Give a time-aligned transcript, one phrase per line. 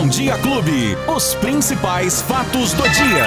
[0.00, 0.96] Bom Dia Clube.
[1.14, 3.26] Os principais fatos do dia.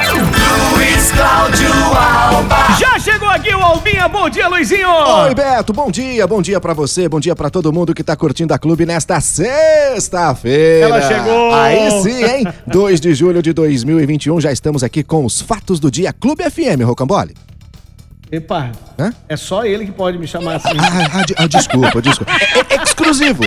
[0.73, 2.75] Luiz Cláudio Alba.
[2.79, 4.07] Já chegou aqui o Albinha.
[4.07, 4.89] Bom dia, Luizinho.
[4.89, 5.71] Oi, Beto.
[5.71, 6.25] Bom dia.
[6.25, 7.07] Bom dia pra você.
[7.07, 10.87] Bom dia pra todo mundo que tá curtindo a clube nesta sexta-feira.
[10.87, 11.53] Ela chegou.
[11.53, 12.47] Aí sim, hein?
[12.65, 14.41] 2 de julho de 2021.
[14.41, 17.35] Já estamos aqui com os fatos do dia Clube FM, Rocambole.
[18.33, 19.13] Epa, Hã?
[19.29, 20.69] é só ele que pode me chamar assim.
[20.79, 22.31] Ah, ah, de- ah, desculpa, desculpa.
[22.31, 23.43] É, é exclusivo.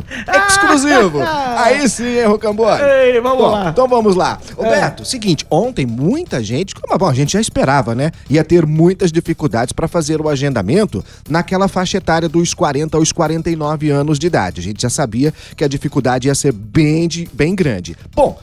[0.49, 1.19] Exclusivo.
[1.57, 2.81] Aí sim, hein, Rocambole.
[2.83, 3.69] Ei, vamos Bom, lá.
[3.71, 4.39] Então vamos lá.
[4.57, 4.95] Ô, É.
[5.03, 8.13] Seguinte, ontem muita gente, como bom, a gente já esperava, né?
[8.31, 13.91] Ia ter muitas dificuldades para fazer o agendamento naquela faixa etária dos 40 aos 49
[13.91, 14.61] anos de idade.
[14.61, 17.97] A gente já sabia que a dificuldade ia ser bem, de- bem grande.
[18.15, 18.39] Bom,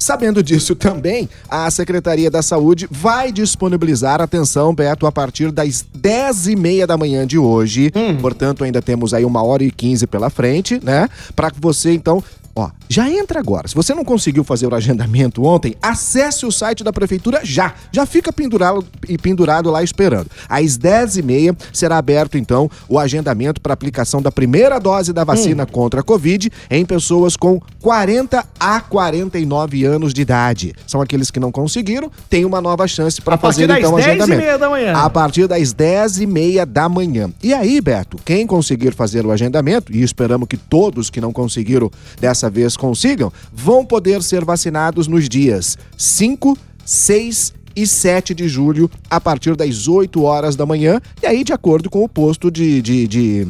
[0.00, 6.46] Sabendo disso também, a Secretaria da Saúde vai disponibilizar atenção, Beto, a partir das 10
[6.48, 7.92] e meia da manhã de hoje.
[8.18, 11.06] Portanto, ainda temos aí uma hora e 15 pela frente, né?
[11.36, 12.24] Para que você, então,
[12.60, 13.68] ó, já entra agora.
[13.68, 17.74] Se você não conseguiu fazer o agendamento ontem, acesse o site da Prefeitura já.
[17.92, 20.30] Já fica pendurado, e pendurado lá esperando.
[20.48, 25.24] Às 10 e meia será aberto, então, o agendamento para aplicação da primeira dose da
[25.24, 30.74] vacina contra a Covid em pessoas com 40 a 49 anos de idade.
[30.86, 34.58] São aqueles que não conseguiram, tem uma nova chance para fazer então o 10 agendamento.
[34.58, 34.96] da manhã.
[34.96, 37.30] A partir das 10 e meia da manhã.
[37.42, 41.90] E aí, Beto, quem conseguir fazer o agendamento, e esperamos que todos que não conseguiram
[42.20, 48.90] dessa vez consigam, vão poder ser vacinados nos dias 5, 6 e 7 de julho,
[49.08, 52.82] a partir das 8 horas da manhã, e aí de acordo com o posto de-
[52.82, 53.46] de- de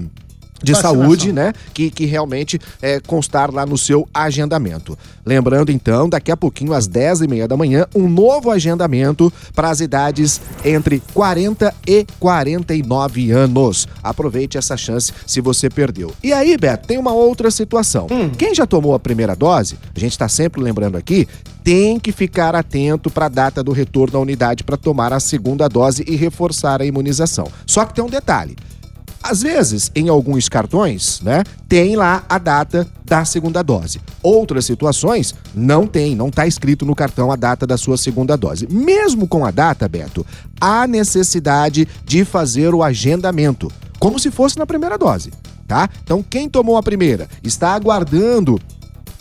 [0.63, 1.03] de Vacinação.
[1.03, 1.53] saúde, né?
[1.73, 4.97] Que, que realmente é, constar lá no seu agendamento.
[5.25, 9.71] Lembrando, então, daqui a pouquinho, às 10 e meia da manhã, um novo agendamento para
[9.71, 13.89] as idades entre 40 e 49 anos.
[14.03, 16.13] Aproveite essa chance se você perdeu.
[16.23, 18.07] E aí, Beto, tem uma outra situação.
[18.37, 21.29] Quem já tomou a primeira dose, a gente está sempre lembrando aqui,
[21.63, 25.69] tem que ficar atento para a data do retorno à unidade para tomar a segunda
[25.69, 27.47] dose e reforçar a imunização.
[27.67, 28.57] Só que tem um detalhe.
[29.23, 34.01] Às vezes, em alguns cartões, né, tem lá a data da segunda dose.
[34.23, 38.67] Outras situações não tem, não está escrito no cartão a data da sua segunda dose.
[38.71, 40.25] Mesmo com a data, Beto,
[40.61, 45.31] há necessidade de fazer o agendamento, como se fosse na primeira dose,
[45.69, 45.89] tá?
[46.03, 48.59] Então, quem tomou a primeira está aguardando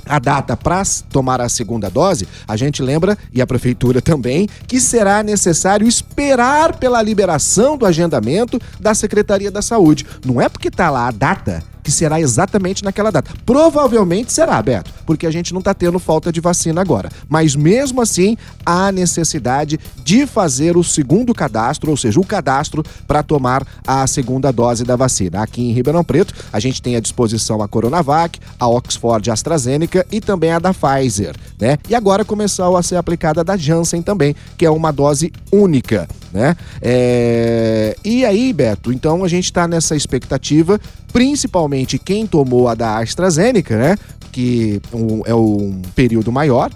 [0.09, 4.80] a data para tomar a segunda dose, a gente lembra, e a prefeitura também, que
[4.80, 10.06] será necessário esperar pela liberação do agendamento da Secretaria da Saúde.
[10.25, 13.34] Não é porque tá lá a data que será exatamente naquela data.
[13.44, 17.10] Provavelmente será, Beto, porque a gente não tá tendo falta de vacina agora.
[17.28, 23.24] Mas mesmo assim, há necessidade de fazer o segundo cadastro, ou seja, o cadastro para
[23.24, 25.42] tomar a segunda dose da vacina.
[25.42, 30.22] Aqui em Ribeirão Preto, a gente tem à disposição a Coronavac, a Oxford AstraZeneca e
[30.22, 31.80] também a da Pfizer, né?
[31.90, 36.08] E agora começou a ser aplicada a da Janssen também, que é uma dose única,
[36.32, 36.56] né?
[36.84, 40.80] É, E aí, Beto, então a gente está nessa expectativa,
[41.12, 43.97] principalmente quem tomou a da AstraZeneca, né?
[44.31, 44.81] Que
[45.25, 46.72] é um período maior,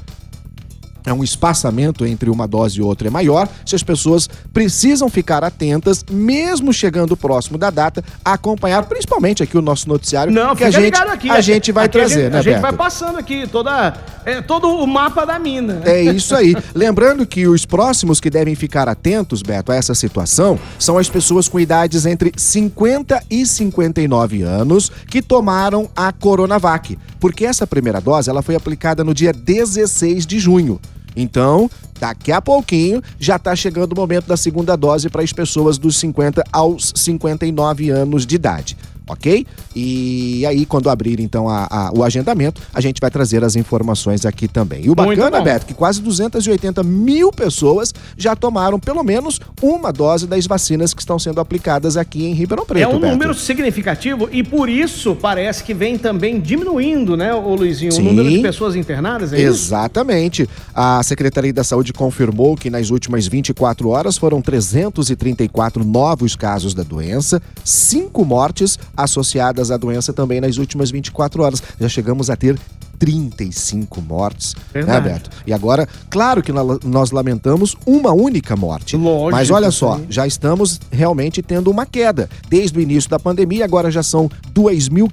[1.05, 5.43] é um espaçamento entre uma dose e outra é maior, se as pessoas precisam ficar
[5.43, 10.63] atentas, mesmo chegando próximo da data, a acompanhar principalmente aqui o nosso noticiário, Não, que
[10.63, 11.29] a gente, aqui.
[11.29, 12.61] a gente vai Aqui a trazer, gente- né, A gente Beto?
[12.61, 13.93] vai passando aqui toda,
[14.25, 15.81] é, todo o mapa da mina.
[15.85, 16.55] É isso aí.
[16.73, 21.47] Lembrando que os próximos que devem ficar atentos, Beto, a essa situação são as pessoas
[21.47, 28.29] com idades entre 50 e 59 anos que tomaram a Coronavac, porque essa primeira dose
[28.29, 30.79] ela foi aplicada no dia 16 de junho.
[31.15, 31.69] Então,
[31.99, 35.97] daqui a pouquinho já está chegando o momento da segunda dose para as pessoas dos
[35.97, 38.77] 50 aos 59 anos de idade.
[39.07, 39.45] Ok?
[39.75, 44.25] E aí, quando abrir então a- a- o agendamento, a gente vai trazer as informações
[44.25, 44.79] aqui também.
[44.85, 45.43] E o Muito bacana, bom.
[45.43, 51.01] Beto, que quase 280 mil pessoas já tomaram pelo menos uma dose das vacinas que
[51.01, 52.83] estão sendo aplicadas aqui em Ribeirão Preto.
[52.83, 53.11] É um Beto.
[53.11, 58.01] número significativo e por isso parece que vem também diminuindo, né, ô Luizinho, Sim.
[58.01, 59.47] o número de pessoas internadas, é isso?
[59.65, 60.49] Exatamente.
[60.73, 66.83] A Secretaria da Saúde confirmou que nas últimas 24 horas foram 334 novos casos da
[66.83, 71.61] doença, cinco mortes associadas à doença também nas últimas 24 horas.
[71.79, 72.57] Já chegamos a ter
[72.99, 75.07] 35 mortes, Verdade.
[75.07, 75.29] né, Beto?
[75.45, 76.53] E agora, claro que
[76.85, 78.95] nós lamentamos uma única morte.
[78.95, 80.05] Lógico, Mas olha só, sim.
[80.09, 82.29] já estamos realmente tendo uma queda.
[82.49, 84.29] Desde o início da pandemia, agora já são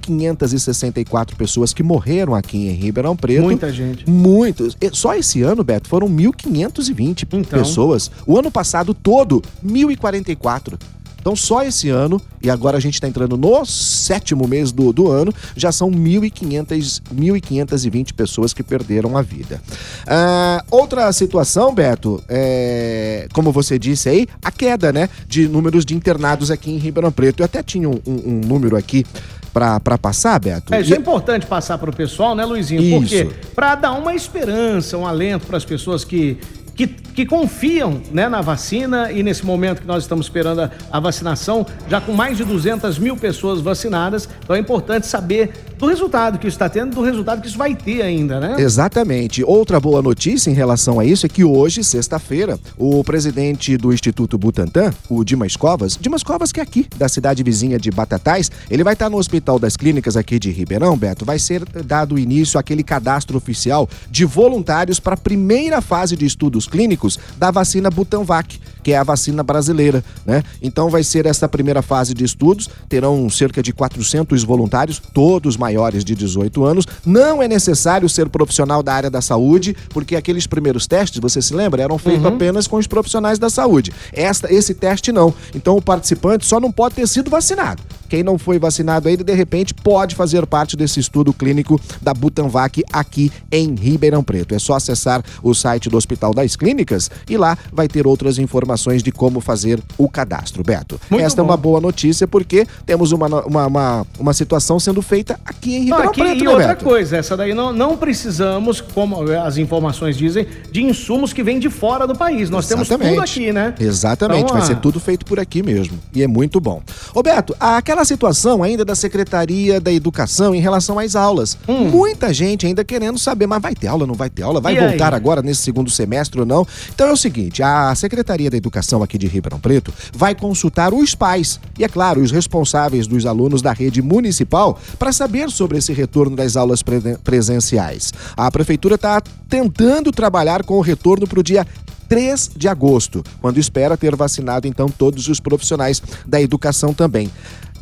[0.09, 3.41] 2.564 pessoas que morreram aqui em Ribeirão Preto.
[3.43, 4.09] Muita gente.
[4.09, 4.77] Muitos.
[4.93, 7.59] Só esse ano, Beto, foram 1.520 Então.
[7.59, 8.09] pessoas.
[8.25, 10.79] O ano passado todo, 1.044.
[11.21, 15.07] Então, só esse ano, e agora a gente está entrando no sétimo mês do, do
[15.07, 19.61] ano, já são 1.500, 1.520 pessoas que perderam a vida.
[20.07, 25.95] Ah, outra situação, Beto, é, como você disse aí, a queda, né, de números de
[25.95, 27.41] internados aqui em Ribeirão Preto.
[27.41, 29.05] Eu até tinha um, um, um número aqui
[29.53, 30.73] para passar, Beto?
[30.73, 30.95] É, isso e...
[30.95, 32.81] é importante passar para o pessoal, né, Luizinho?
[32.81, 33.25] Isso.
[33.25, 36.39] Porque para dar uma esperança, um alento para as pessoas que
[36.75, 40.99] que, que confiam né, na vacina e nesse momento que nós estamos esperando a, a,
[40.99, 46.37] vacinação, já com mais de 200 mil pessoas vacinadas, então é importante saber do resultado
[46.37, 48.55] que isso está tendo, do resultado que isso vai ter ainda, né?
[48.59, 49.43] Exatamente.
[49.43, 54.37] Outra boa notícia em relação a isso é que hoje, sexta-feira, o presidente do Instituto
[54.37, 58.83] Butantan, o Dimas Covas, Dimas Covas que é aqui, da cidade vizinha de Batatais, ele
[58.83, 62.83] vai estar no Hospital das Clínicas aqui de Ribeirão, Beto, vai ser dado início àquele
[62.83, 68.91] cadastro oficial de voluntários para a primeira fase de estudos clínicos da vacina Butanvac, que
[68.91, 70.43] é a vacina brasileira, né?
[70.61, 76.03] Então vai ser essa primeira fase de estudos, terão cerca de 400 voluntários, todos maiores
[76.03, 76.85] de 18 anos.
[77.05, 81.53] Não é necessário ser profissional da área da saúde, porque aqueles primeiros testes, você se
[81.53, 82.35] lembra, eram feitos uhum.
[82.35, 83.91] apenas com os profissionais da saúde.
[84.11, 85.33] Esta, esse teste não.
[85.53, 87.81] Então o participante só não pode ter sido vacinado.
[88.11, 92.83] Quem não foi vacinado ainda, de repente, pode fazer parte desse estudo clínico da Butanvac
[92.91, 94.53] aqui em Ribeirão Preto.
[94.53, 99.01] É só acessar o site do Hospital das Clínicas e lá vai ter outras informações
[99.01, 100.99] de como fazer o cadastro, Beto.
[101.09, 101.47] Muito Esta bom.
[101.47, 105.83] é uma boa notícia porque temos uma, uma, uma, uma situação sendo feita aqui em
[105.85, 106.83] Ribeirão aqui, Preto, E né, outra Beto?
[106.83, 111.69] coisa, essa daí não, não precisamos, como as informações dizem, de insumos que vêm de
[111.69, 112.49] fora do país.
[112.49, 112.89] Nós Exatamente.
[112.89, 113.73] temos tudo aqui, né?
[113.79, 115.97] Exatamente, então, vai ser tudo feito por aqui mesmo.
[116.13, 116.81] E é muito bom.
[117.15, 121.57] Ô Beto, aquela aquela situação ainda da Secretaria da Educação em relação às aulas.
[121.67, 121.89] Hum.
[121.89, 124.59] Muita gente ainda querendo saber, mas vai ter aula, não vai ter aula?
[124.59, 125.17] Vai e voltar aí?
[125.17, 126.65] agora nesse segundo semestre ou não?
[126.93, 131.13] Então é o seguinte, a Secretaria da Educação aqui de Ribeirão Preto vai consultar os
[131.13, 135.93] pais e, é claro, os responsáveis dos alunos da rede municipal para saber sobre esse
[135.93, 136.83] retorno das aulas
[137.23, 138.13] presenciais.
[138.35, 141.65] A Prefeitura está tentando trabalhar com o retorno para o dia
[142.09, 147.31] 3 de agosto, quando espera ter vacinado então todos os profissionais da educação também.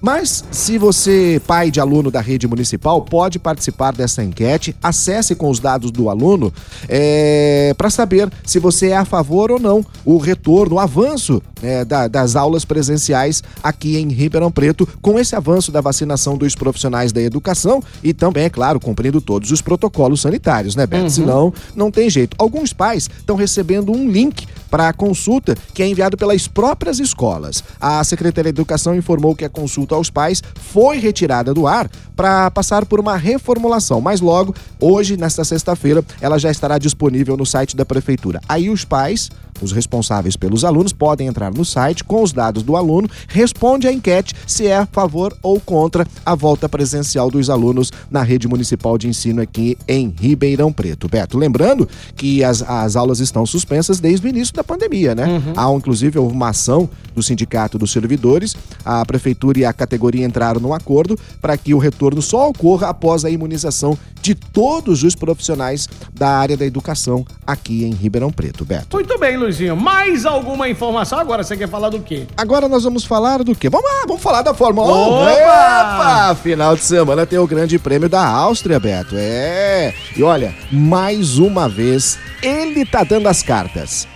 [0.02, 5.50] Mas se você, pai de aluno da rede municipal, pode participar dessa enquete, acesse com
[5.50, 6.54] os dados do aluno
[6.88, 11.84] é, para saber se você é a favor ou não o retorno, o avanço é,
[11.84, 17.12] da, das aulas presenciais aqui em Ribeirão Preto, com esse avanço da vacinação dos profissionais
[17.12, 21.04] da educação e também, é claro, cumprindo todos os protocolos sanitários, né, Beto?
[21.04, 21.10] Uhum.
[21.10, 22.36] Senão, não tem jeito.
[22.38, 27.64] Alguns pais estão recebendo um link para a consulta que é enviado pelas próprias escolas.
[27.80, 32.52] A Secretaria de Educação informou que a consulta aos pais foi retirada do ar para
[32.52, 37.76] passar por uma reformulação, mas logo, hoje, nesta sexta-feira, ela já estará disponível no site
[37.76, 38.42] da Prefeitura.
[38.48, 39.30] Aí os pais
[39.62, 43.92] os responsáveis pelos alunos podem entrar no site com os dados do aluno, responde à
[43.92, 48.98] enquete se é a favor ou contra a volta presencial dos alunos na rede municipal
[48.98, 51.08] de ensino aqui em Ribeirão Preto.
[51.08, 55.26] Beto, lembrando que as, as aulas estão suspensas desde o início da pandemia, né?
[55.26, 55.54] Uhum.
[55.56, 60.74] Há, inclusive, uma ação do Sindicato dos Servidores, a Prefeitura e a categoria entraram num
[60.74, 66.30] acordo para que o retorno só ocorra após a imunização de todos os profissionais da
[66.30, 68.64] área da educação aqui em Ribeirão Preto.
[68.64, 68.98] Beto.
[68.98, 69.50] Muito bem, Luiz.
[69.50, 71.20] Luizinho, mais alguma informação?
[71.20, 72.28] Agora você quer falar do quê?
[72.38, 73.68] Agora nós vamos falar do quê?
[73.68, 74.92] Vamos lá, vamos falar da Fórmula 1.
[74.92, 75.26] Opa!
[75.26, 76.36] Opa!
[76.36, 79.16] Final de semana tem o Grande Prêmio da Áustria, Beto.
[79.18, 79.94] É.
[80.16, 84.08] E olha, mais uma vez, ele tá dando as cartas.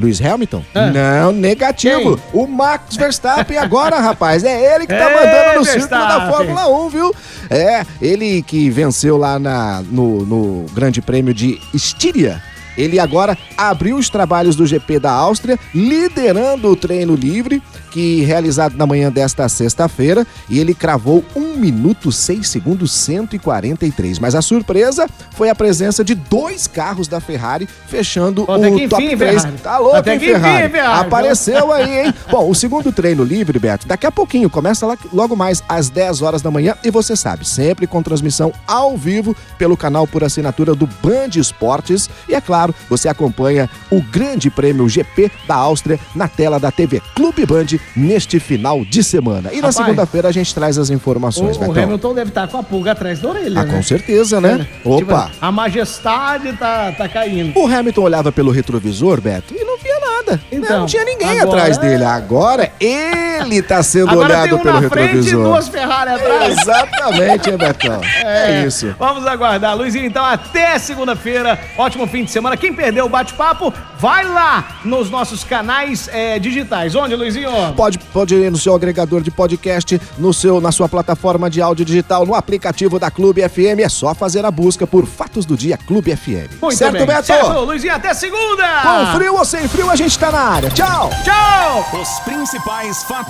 [0.00, 0.64] Luiz Hamilton?
[0.74, 0.90] É.
[0.90, 2.16] Não, negativo.
[2.16, 2.42] Quem?
[2.42, 4.44] O Max Verstappen agora, rapaz.
[4.44, 7.14] É ele que tá mandando no círculo da Fórmula 1, viu?
[7.48, 12.42] É, ele que venceu lá na, no, no Grande Prêmio de Estíria
[12.80, 18.76] ele agora abriu os trabalhos do GP da Áustria, liderando o treino livre, que realizado
[18.76, 24.18] na manhã desta sexta-feira, e ele cravou 1 minuto 6 segundos 143.
[24.18, 29.04] Mas a surpresa foi a presença de dois carros da Ferrari fechando Pô, o top
[29.04, 29.18] enfim, 3.
[29.18, 29.58] Ferrari.
[29.58, 30.68] Tá louco, Ferrari?
[30.68, 31.00] Ferrari?
[31.00, 32.14] Apareceu aí, hein?
[32.30, 36.22] Bom, o segundo treino livre, Beto, daqui a pouquinho, começa lá, logo mais às 10
[36.22, 40.74] horas da manhã, e você sabe, sempre com transmissão ao vivo pelo canal por assinatura
[40.74, 42.08] do Band Esportes.
[42.28, 47.00] E é claro, você acompanha o Grande Prêmio GP da Áustria na tela da TV
[47.14, 49.52] Clube Band neste final de semana.
[49.52, 52.48] E Rapaz, na segunda-feira a gente traz as informações, O, o Hamilton deve estar tá
[52.48, 53.60] com a pulga atrás da orelha.
[53.60, 53.74] Ah, né?
[53.74, 54.66] com certeza, né?
[54.84, 55.26] É, Opa!
[55.26, 57.58] Tipo, a majestade tá, tá caindo.
[57.58, 60.40] O Hamilton olhava pelo retrovisor, Beto, e não via nada nada.
[60.52, 62.04] Então, não tinha ninguém agora- atrás dele.
[62.04, 63.29] Agora ele
[63.66, 65.44] tá sendo Agora olhado tem um pelo na frente e retrovisor.
[65.44, 66.58] duas Ferrari atrás.
[66.58, 68.00] Exatamente, hein, Betão?
[68.24, 68.94] É, isso.
[68.98, 69.76] Vamos aguardar.
[69.76, 71.58] Luizinho, então até segunda-feira.
[71.76, 72.56] Ótimo fim de semana.
[72.56, 76.94] Quem perdeu o bate-papo, vai lá nos nossos canais eh, digitais.
[76.94, 77.50] Onde, Luizinho?
[77.76, 81.84] Pode, pode ir no seu agregador de podcast, no seu, na sua plataforma de áudio
[81.84, 83.80] digital, no aplicativo da Clube FM.
[83.84, 86.60] É só fazer a busca por Fatos do Dia Clube FM.
[86.60, 87.06] Muito certo, bem.
[87.06, 87.26] Beto?
[87.26, 88.64] Certo, Luizinho, até segunda.
[88.82, 90.70] Com frio ou sem frio, a gente tá na área.
[90.70, 91.10] Tchau!
[91.24, 92.00] Tchau.
[92.00, 93.02] Os principais